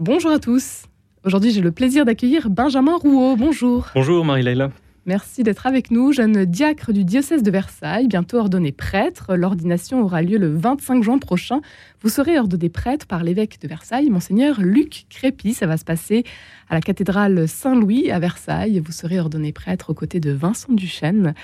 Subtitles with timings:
[0.00, 0.84] Bonjour à tous.
[1.26, 3.36] Aujourd'hui, j'ai le plaisir d'accueillir Benjamin Rouault.
[3.36, 3.88] Bonjour.
[3.94, 4.70] Bonjour Marie-Laila.
[5.04, 9.36] Merci d'être avec nous, jeune diacre du diocèse de Versailles, bientôt ordonné prêtre.
[9.36, 11.60] L'ordination aura lieu le 25 juin prochain.
[12.00, 15.52] Vous serez ordonné prêtre par l'évêque de Versailles, monseigneur Luc Crépy.
[15.52, 16.24] Ça va se passer
[16.70, 18.80] à la cathédrale Saint-Louis à Versailles.
[18.82, 21.34] Vous serez ordonné prêtre aux côtés de Vincent Duchesne.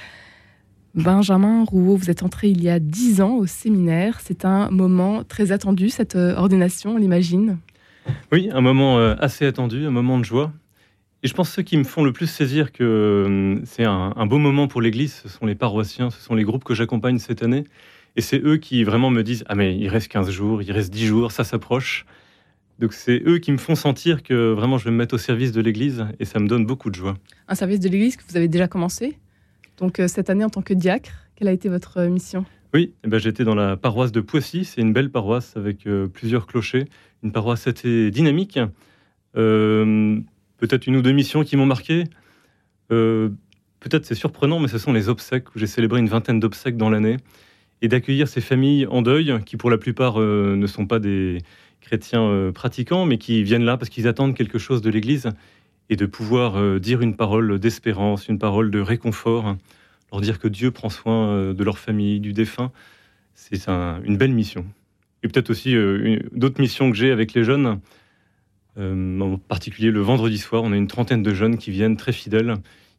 [0.94, 4.20] Benjamin Rouault, vous êtes entré il y a dix ans au séminaire.
[4.22, 7.58] C'est un moment très attendu, cette euh, ordination, on l'imagine?
[8.32, 10.52] Oui, un moment euh, assez attendu, un moment de joie.
[11.22, 14.26] Et je pense que ceux qui me font le plus saisir que euh, c'est un,
[14.26, 17.42] beau moment pour l'Église, ce sont les paroissiens, ce sont les groupes que j'accompagne cette
[17.42, 17.64] année.
[18.16, 20.92] Et c'est eux qui vraiment me disent Ah, mais il reste 15 jours, il reste
[20.92, 22.06] 10 jours, ça s'approche.
[22.78, 25.52] Donc c'est eux qui me font sentir que vraiment je vais me mettre au service
[25.52, 27.16] de l'Église et ça me donne beaucoup de joie.
[27.48, 29.18] Un service de l'Église que vous avez déjà commencé?
[29.78, 32.44] Donc euh, cette année en tant que diacre, quelle a été votre mission?
[32.76, 34.64] Oui, eh ben, j'étais dans la paroisse de Poissy.
[34.64, 36.86] C'est une belle paroisse avec plusieurs clochers
[37.22, 38.58] une paroisse assez dynamique.
[39.36, 40.18] Euh,
[40.58, 42.04] peut-être une ou deux missions qui m'ont marqué.
[42.92, 43.30] Euh,
[43.80, 46.90] peut-être c'est surprenant, mais ce sont les obsèques, où j'ai célébré une vingtaine d'obsèques dans
[46.90, 47.16] l'année.
[47.82, 51.38] Et d'accueillir ces familles en deuil, qui pour la plupart euh, ne sont pas des
[51.80, 55.28] chrétiens pratiquants, mais qui viennent là parce qu'ils attendent quelque chose de l'Église,
[55.88, 59.56] et de pouvoir dire une parole d'espérance, une parole de réconfort,
[60.12, 62.72] leur dire que Dieu prend soin de leur famille, du défunt.
[63.34, 64.64] C'est une belle mission
[65.26, 67.80] et peut-être aussi euh, d'autres missions que j'ai avec les jeunes.
[68.78, 72.12] Euh, en particulier le vendredi soir, on a une trentaine de jeunes qui viennent très
[72.12, 72.54] fidèles.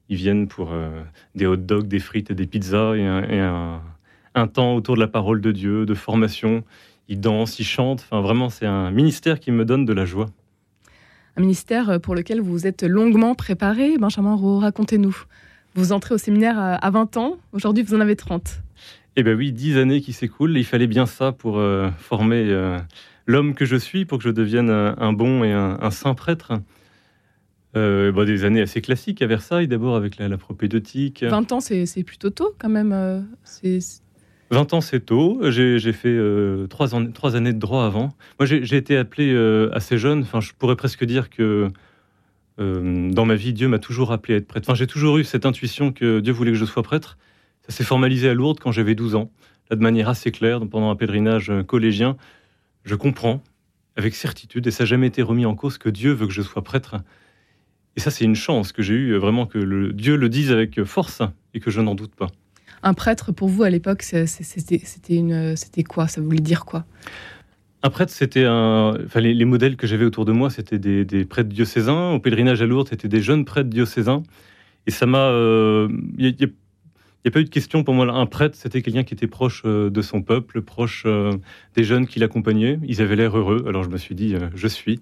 [0.10, 1.02] Ils viennent pour euh,
[1.36, 5.42] des hot dogs, des frites et des pizzas et, un, temps autour de la parole
[5.42, 6.64] de Dieu, de formation.
[7.08, 8.02] Ils dansent, ils chantent.
[8.02, 10.28] Enfin, vraiment, c'est un ministère qui me donne de la joie.
[11.38, 13.98] Un ministère pour lequel vous êtes longuement préparé.
[13.98, 15.16] Benjamin Roux, racontez-nous.
[15.78, 17.38] Vous entrez au séminaire à 20 ans.
[17.52, 18.64] Aujourd'hui, vous en avez 30.
[19.16, 20.58] Eh bien oui, dix années qui s'écoulent.
[20.58, 22.80] Il fallait bien ça pour euh, former euh,
[23.28, 26.54] l'homme que je suis, pour que je devienne un, bon et un, saint prêtre.
[27.76, 31.24] Euh, bah, des années assez classiques à Versailles, d'abord avec la, propédeutique.
[31.24, 33.28] 20 ans, c'est plutôt tôt quand même.
[34.50, 35.42] 20 ans, c'est tôt.
[35.44, 36.20] J'ai fait
[36.70, 38.10] trois, trois, années de droit avant.
[38.40, 39.32] Moi, j'ai été appelé
[39.74, 40.22] assez jeune.
[40.22, 41.70] Enfin, je pourrais presque dire que
[42.58, 44.68] dans ma vie, Dieu m'a toujours appelé à être prêtre.
[44.68, 47.18] Enfin, j'ai toujours eu cette intuition que Dieu voulait que je sois prêtre.
[47.68, 49.30] Ça s'est formalisé à Lourdes quand j'avais 12 ans,
[49.70, 52.16] là de manière assez claire, pendant un pèlerinage euh, collégien.
[52.86, 53.44] Je comprends
[53.98, 56.42] avec certitude, et ça n'a jamais été remis en cause, que Dieu veut que je
[56.42, 56.96] sois prêtre.
[57.96, 60.84] Et ça, c'est une chance que j'ai eue, euh, vraiment que Dieu le dise avec
[60.84, 61.22] force
[61.54, 62.28] et que je n'en doute pas.
[62.84, 66.08] Un prêtre, pour vous, à l'époque, c'était quoi?
[66.08, 66.86] Ça voulait dire quoi?
[67.88, 68.98] Un prêtre, c'était un.
[69.06, 72.12] Enfin, les, modèles que j'avais autour de moi, c'était des, prêtres diocésains.
[72.12, 74.24] Au pèlerinage à Lourdes, c'était des jeunes prêtres diocésains.
[74.86, 75.30] Et ça m'a.
[75.30, 75.88] Euh,
[76.18, 78.06] n'y a pas eu de question pour moi.
[78.14, 81.32] Un prêtre, c'était quelqu'un qui était proche euh, de son peuple, proche euh,
[81.76, 82.78] des jeunes qui l'accompagnaient.
[82.84, 83.64] Ils avaient l'air heureux.
[83.68, 85.00] Alors je me suis dit, je suis.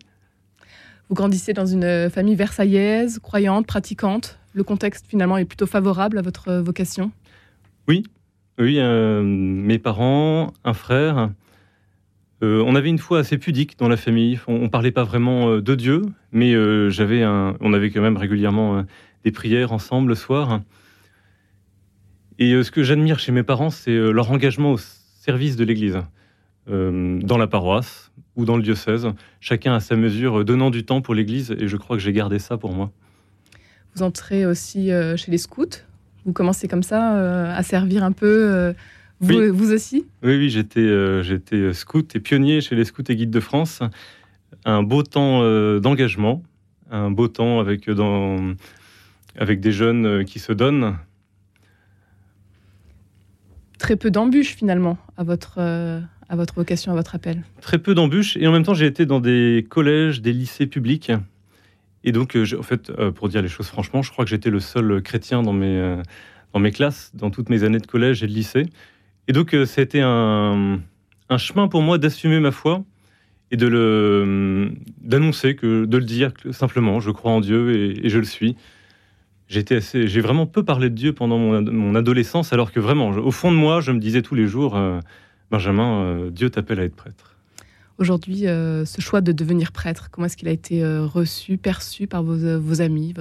[1.09, 4.37] Vous grandissez dans une famille versaillaise, croyante, pratiquante.
[4.53, 7.11] Le contexte finalement est plutôt favorable à votre vocation?
[7.87, 8.03] Oui,
[8.59, 8.79] oui.
[8.79, 11.29] mes parents, un frère.
[12.65, 14.39] On avait une foi assez pudique dans la famille.
[14.47, 16.01] On, ne parlait pas vraiment de Dieu,
[16.31, 16.53] mais
[16.89, 18.83] j'avais on avait quand même régulièrement
[19.23, 20.61] des prières ensemble le soir.
[22.37, 25.63] Et euh, ce que j'admire chez mes parents, c'est euh, leur engagement au service de
[25.63, 25.99] l'Église,
[26.69, 29.07] euh, dans la paroisse ou dans le diocèse.
[29.39, 32.39] Chacun à sa mesure, donnant du temps pour l'Église, et je crois que j'ai gardé
[32.39, 32.91] ça pour moi.
[33.95, 35.85] Vous entrez aussi chez les scouts
[36.25, 38.73] Vous commencez comme ça à servir un peu
[39.19, 40.05] vous, vous, aussi?
[40.23, 43.81] Oui, oui j'étais, j'étais scout et pionnier chez les scouts et guides de France.
[44.65, 45.41] Un beau temps
[45.79, 46.43] d'engagement,
[46.91, 48.53] un beau temps avec, dans,
[49.37, 50.97] avec des jeunes qui se donnent,
[53.77, 55.99] très peu d'embûches finalement à votre, euh,
[56.29, 57.43] à votre vocation, à votre appel.
[57.61, 61.11] Très peu d'embûches et en même temps j'ai été dans des collèges, des lycées publics.
[62.03, 64.49] Et donc, euh, en fait, euh, pour dire les choses franchement, je crois que j'étais
[64.49, 66.01] le seul chrétien dans mes,
[66.53, 68.65] dans mes classes, dans toutes mes années de collège et de lycée.
[69.27, 70.79] Et donc, a été un,
[71.29, 72.83] un chemin pour moi d'assumer ma foi
[73.51, 74.71] et de le
[75.01, 78.55] d'annoncer que de le dire simplement je crois en Dieu et je le suis
[79.47, 83.57] j'ai vraiment peu parlé de Dieu pendant mon, adolescence, alors que vraiment, au fond de
[83.57, 84.99] moi, je me disais tous les jours, euh,
[85.51, 87.35] Benjamin, euh, Dieu t'appelle à être prêtre.
[87.97, 92.23] Aujourd'hui, euh, ce choix de devenir prêtre, comment est-ce qu'il a été reçu, perçu par
[92.23, 93.13] vos, amis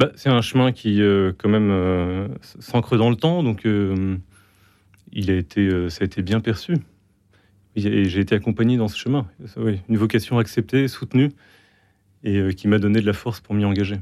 [0.00, 1.00] bah, C'est un chemin qui,
[1.38, 3.64] quand même, s'ancre dans le temps, donc
[5.12, 6.74] il a été, ça a été bien perçu.
[7.76, 9.26] Et j'ai été accompagné dans ce chemin.
[9.88, 11.30] une vocation acceptée, soutenue,
[12.24, 14.00] et qui m'a donné de la force pour m'y engager.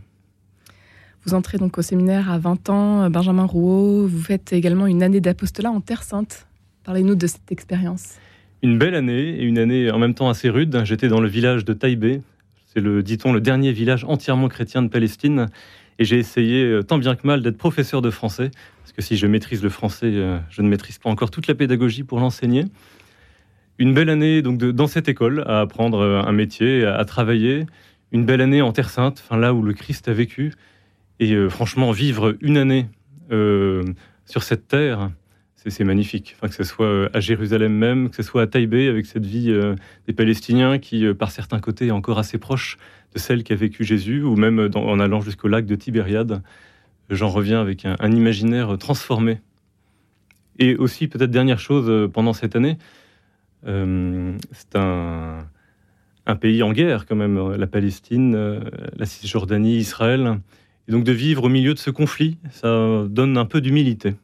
[1.25, 4.07] Vous entrez donc au séminaire à 20 ans, euh, Benjamin Rouault.
[4.07, 6.47] Vous faites également une année d'apostolat en Terre Sainte.
[6.85, 8.15] Parlez-nous de cette expérience.
[8.63, 10.81] une belle année et une année en même temps assez rude.
[10.85, 12.23] J'étais dans le village de Taïbé.
[12.67, 15.47] C'est le, dit-on, le dernier village entièrement chrétien de Palestine.
[15.99, 18.51] Et j'ai essayé euh, tant bien que mal d'être professeur de français.
[18.83, 21.55] Parce que si je maîtrise le français, euh, je ne maîtrise pas encore toute la
[21.55, 22.65] pédagogie pour l'enseigner.
[23.79, 27.67] Une belle année donc dans cette école à apprendre euh, un métier, à, travailler.
[28.13, 30.53] Une belle année en Terre Sainte, enfin là où le Christ a vécu.
[31.21, 32.87] Et franchement, vivre une année
[34.25, 35.11] sur cette terre,
[35.67, 36.37] c'est magnifique.
[36.41, 39.51] Que ce soit euh, à Jérusalem même, que ce soit à Taïbé, avec cette vie
[39.51, 39.75] euh,
[40.07, 42.79] des Palestiniens qui, euh, par certains côtés, est encore assez proche
[43.15, 46.43] de celle qu'a vécu Jésus, ou même en allant jusqu'au lac de Tibériade.
[47.11, 49.41] J'en reviens avec un, imaginaire transformé.
[50.59, 52.77] Et aussi, peut-être dernière chose pendant cette année,
[53.65, 55.47] c'est un,
[56.27, 58.61] un, pays en guerre quand même, la Palestine,
[58.95, 60.39] la Cisjordanie, Israël.
[60.87, 64.17] Et donc de vivre au milieu de ce conflit, ça donne un peu d'humilité.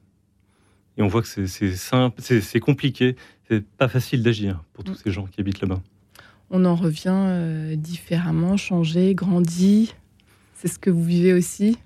[0.96, 3.16] Et on voit que c'est simple, c'est compliqué,
[3.48, 5.00] c'est pas facile d'agir pour tous mm.
[5.04, 5.80] ces gens qui habitent là-bas.
[6.50, 9.94] On en revient euh, différemment, changé, grandi.
[10.54, 11.78] C'est ce que vous vivez aussi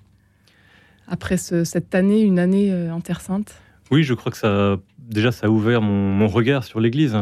[1.11, 3.59] après cette année, une année euh, en Terre Sainte?
[3.89, 7.17] Oui, je crois que ça, déjà, ça a ouvert mon, regard sur l'Église.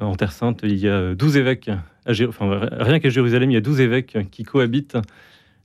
[0.00, 1.70] En Terre Sainte, il y a 12 évêques.
[2.28, 4.96] enfin, rien qu'à Jérusalem, il y a 12 évêques qui cohabitent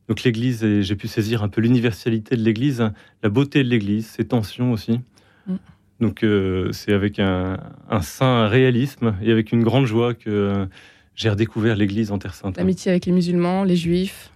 [0.08, 2.92] donc l'Église, j'ai pu saisir un peu l'universalité de l'Église,
[3.24, 5.00] la beauté de l'Église, ses tensions aussi.
[5.48, 5.56] Mm.
[6.02, 7.58] Donc euh, c'est avec un,
[8.02, 10.68] saint réalisme et avec une grande joie que
[11.16, 12.58] j'ai redécouvert l'Église en Terre Sainte.
[12.58, 14.32] L'amitié avec les musulmans, les juifs,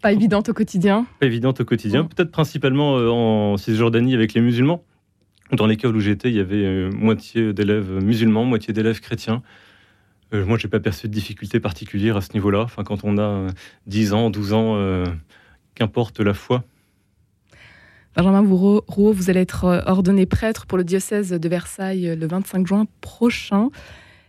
[0.00, 1.06] pas évidente au quotidien.
[1.18, 2.08] Pas évidente au quotidien, mm.
[2.08, 4.84] peut-être principalement euh, en Cisjordanie avec les musulmans.
[5.52, 9.42] Dans l'école où j'étais, il y avait euh, moitié d'élèves musulmans, moitié d'élèves chrétiens.
[10.32, 12.62] moi, je n'ai pas perçu de difficulté particulière à ce niveau-là.
[12.62, 13.46] Enfin, quand on a
[13.86, 15.04] 10 ans, 12 ans,
[15.74, 16.64] qu'importe la foi,
[18.16, 22.28] Benjamin Rouault, vous allez être euh, ordonné prêtre pour le diocèse de Versailles euh, le
[22.28, 23.70] 25 juin prochain.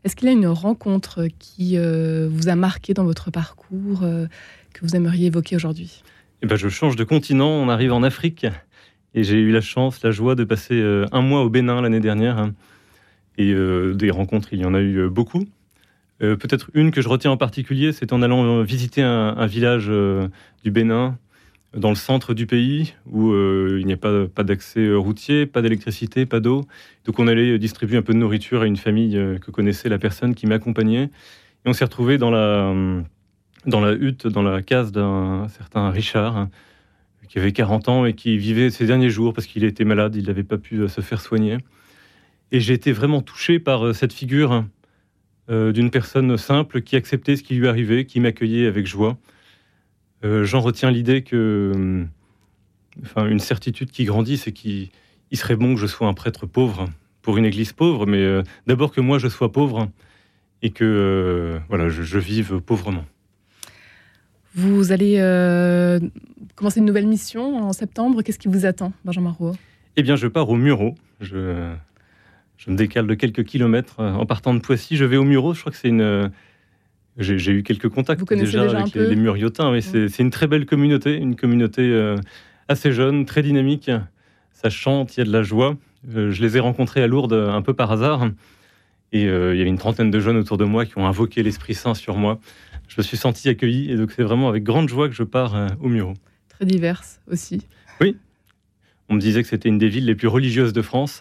[0.03, 4.79] Est-ce qu'il y a une rencontre qui euh, vous a marqué dans votre parcours que
[4.81, 6.03] vous aimeriez évoquer aujourd'hui?
[6.41, 8.45] Eh ben, Je change de continent, on arrive en Afrique
[9.13, 10.79] et j'ai eu la chance, la joie de passer
[11.11, 12.51] un mois au Bénin l'année dernière.
[13.37, 15.45] Et des rencontres, il y en a eu beaucoup.
[16.19, 21.17] Peut-être une que je retiens en particulier, c'est en allant visiter un village du Bénin
[21.75, 26.25] dans le centre du pays où euh, il n'y a pas, d'accès routier, pas d'électricité,
[26.25, 26.65] pas d'eau.
[27.03, 29.99] Donc on allait distribuer un peu de nourriture à une famille euh, que connaissait la
[29.99, 31.03] personne qui m'accompagnait.
[31.03, 32.73] Et on s'est retrouvé dans la,
[33.65, 36.49] la hutte, dans la case d'un certain Richard, hein,
[37.27, 40.27] qui avait 40 ans et qui vivait ses derniers jours parce qu'il était malade, il
[40.27, 41.57] n'avait pas pu euh, se faire soigner.
[42.51, 44.63] Et j'ai été vraiment touché par cette figure
[45.49, 49.17] d'une personne simple qui acceptait ce qui lui arrivait, qui m'accueillait avec joie.
[50.23, 52.07] Euh, j'en retiens l'idée que, hum,
[53.03, 54.89] enfin, une certitude qui grandit, c'est qu'il
[55.33, 56.87] serait bon que je sois un prêtre pauvre
[57.21, 59.89] pour une église pauvre, mais euh, d'abord que moi je sois pauvre
[60.61, 63.05] et que euh, voilà, je, vive pauvrement.
[64.53, 65.17] Vous allez
[66.55, 68.21] commencer une nouvelle mission en septembre.
[68.21, 69.55] Qu'est-ce qui vous attend, Benjamin Rouault?
[69.97, 70.95] Eh bien, je pars au Muro.
[71.19, 71.73] Je,
[72.57, 74.95] je, me décale de quelques kilomètres en partant de Poissy.
[74.95, 75.53] Je vais au Muro.
[75.53, 76.31] Je crois que c'est une,
[77.17, 81.35] j'ai eu quelques contacts déjà, avec les, Muriotins, mais c'est une très belle communauté, une
[81.35, 82.17] communauté euh,
[82.67, 83.89] assez jeune, très dynamique.
[84.51, 85.77] Ça chante, il y a de la joie.
[86.13, 88.29] Euh, je les ai rencontrés à Lourdes un peu par hasard.
[89.13, 91.41] Et euh, il y avait une trentaine de jeunes autour de moi qui ont invoqué
[91.41, 92.39] l'Esprit Saint sur moi.
[92.89, 95.55] Je me suis senti accueilli et donc c'est vraiment avec grande joie que je pars
[95.81, 96.13] au Muro.
[96.49, 97.65] Très diverse aussi.
[98.01, 98.17] Oui.
[99.07, 101.19] On me disait que c'était une des villes les plus religieuses de France.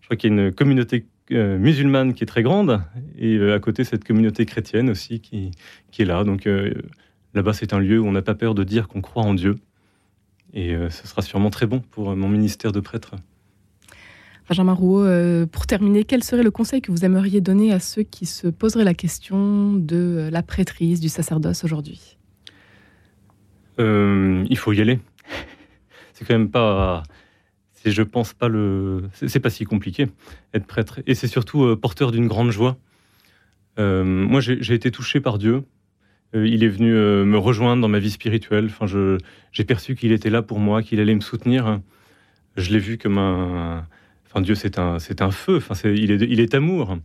[0.00, 2.80] Je crois qu'il y a une communauté euh, musulmane qui est très grande,
[3.18, 5.50] et euh, à côté cette communauté chrétienne aussi qui,
[5.90, 6.22] qui est là.
[6.22, 6.72] Donc euh,
[7.34, 9.56] là-bas, c'est un lieu où on n'a pas peur de dire qu'on croit en Dieu.
[10.54, 13.16] Et ce sera sûrement très bon pour mon ministère de prêtre.
[14.48, 18.24] Benjamin Rouault, pour terminer, quel serait le conseil que vous aimeriez donner à ceux qui
[18.24, 22.16] se poseraient la question de la prêtrise, du sacerdoce aujourd'hui?
[23.78, 24.98] Il faut y aller.
[26.14, 27.02] C'est quand même pas
[27.86, 29.04] c'est, je pense, pas le.
[29.12, 30.08] C'est, pas si compliqué,
[30.52, 30.98] être prêtre.
[31.06, 32.76] Et c'est surtout euh, porteur d'une grande joie.
[33.78, 35.62] Euh, moi, j'ai, été touché par Dieu.
[36.34, 38.66] Euh, il est venu me rejoindre dans ma vie spirituelle.
[38.66, 39.18] Enfin, je,
[39.52, 41.80] j'ai perçu qu'il était là pour moi, qu'il allait me soutenir.
[42.56, 43.86] Je l'ai vu comme un.
[44.26, 45.58] Enfin, Dieu, c'est un, c'est un feu.
[45.58, 46.98] Enfin, il, est, il est amour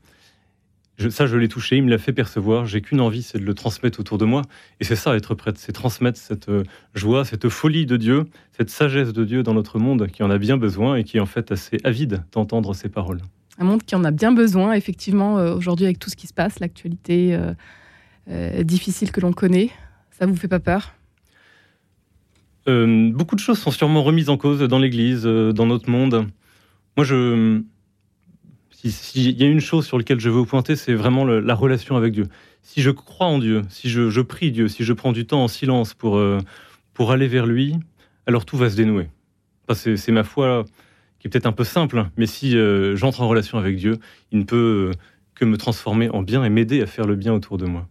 [1.10, 2.66] ça, je l'ai touché, il me l'a fait percevoir.
[2.66, 4.44] J'ai qu'une envie, c'est de le transmettre autour de moi.
[4.80, 8.26] Et c'est ça, être prêtre, c'est transmettre cette euh, joie, cette folie de Dieu,
[8.58, 11.20] cette sagesse de Dieu dans notre monde qui en a bien besoin et qui est
[11.20, 13.22] en fait assez avide d'entendre ces paroles.
[13.58, 16.34] Un monde qui en a bien besoin, effectivement, euh, aujourd'hui avec tout ce qui se
[16.34, 17.38] passe, l'actualité
[18.30, 19.70] euh, difficile que l'on connaît.
[20.12, 20.94] Ça vous fait pas peur?
[22.68, 26.28] Beaucoup de choses sont sûrement remises en cause dans l'Église, dans notre monde.
[26.96, 27.64] Moi, je
[28.90, 31.98] S'il y a une chose sur laquelle je veux vous pointer, c'est vraiment la relation
[31.98, 32.28] avec Dieu.
[32.64, 35.48] Si je crois en Dieu, si je, prie Dieu, si je prends du temps en
[35.48, 36.40] silence pour, euh,
[36.94, 37.76] pour aller vers lui,
[38.26, 39.10] alors tout va se dénouer.
[39.74, 40.66] c'est ma foi
[41.20, 44.00] qui est peut-être un peu simple, hein, mais si euh, j'entre en relation avec Dieu,
[44.32, 44.92] il ne peut
[45.36, 47.88] que me transformer en bien et m'aider à faire le bien autour de moi.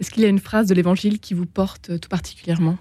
[0.00, 2.78] Est-ce qu'il y a une phrase de l'Évangile qui vous porte tout particulièrement?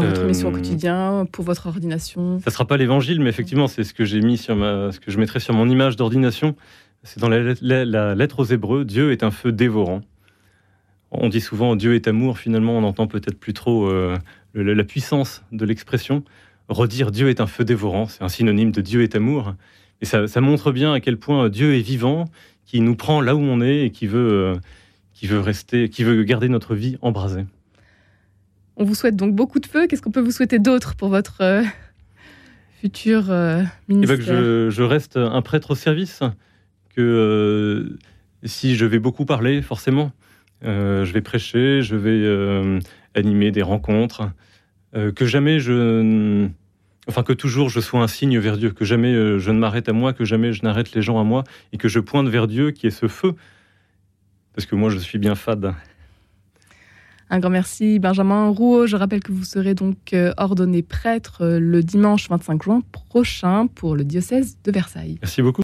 [0.00, 3.30] Dans votre mission au euh, quotidien, pour votre ordination Ça ne sera pas l'Évangile, mais
[3.30, 5.96] effectivement, c'est ce que j'ai mis sur ma, ce que je mettrai sur mon image
[5.96, 6.56] d'ordination.
[7.02, 10.02] C'est dans la, lettre aux Hébreux, Dieu est un feu dévorant.
[11.10, 12.38] On dit souvent Dieu est amour.
[12.38, 14.16] Finalement, on entend peut-être plus trop euh,
[14.54, 16.24] la puissance de l'expression.
[16.68, 19.54] Redire Dieu est un feu dévorant, c'est un synonyme de Dieu est amour.
[20.02, 22.26] Et ça, ça, montre bien à quel point Dieu est vivant,
[22.64, 24.54] qui nous prend là où on est et qui veut, euh,
[25.12, 27.44] qui veut rester, qui veut garder notre vie embrasée.
[28.80, 29.86] On vous souhaite donc beaucoup de feu.
[29.86, 31.62] Qu'est-ce qu'on peut vous souhaiter d'autre pour votre euh,
[32.80, 36.20] futur euh, eh ben, ministère que je, reste un prêtre au service.
[36.96, 37.98] Que euh,
[38.42, 40.12] si je vais beaucoup parler, forcément,
[40.62, 42.80] je vais prêcher, je vais
[43.14, 44.30] animer des rencontres.
[44.94, 46.48] que jamais je.
[47.06, 49.92] Enfin, que toujours je sois un signe vers Dieu, que jamais je ne m'arrête à
[49.92, 51.44] moi, que jamais je n'arrête les gens à moi,
[51.74, 53.34] et que je pointe vers Dieu qui est ce feu.
[54.54, 55.74] Parce que moi, je suis bien fade.
[57.32, 58.86] Un grand merci Benjamin Rouault.
[58.86, 63.68] Je rappelle que vous serez donc euh, ordonné prêtre euh, le dimanche 25 juin prochain
[63.68, 65.16] pour le diocèse de Versailles.
[65.22, 65.58] Merci beaucoup.